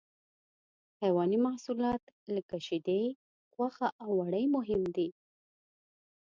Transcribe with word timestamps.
حیواني 1.01 1.37
محصولات 1.45 2.03
لکه 2.35 2.55
شیدې، 2.65 3.01
غوښه 3.55 3.87
او 4.03 4.09
وړۍ 4.19 4.45
مهم 4.55 4.81
دي. 4.95 5.09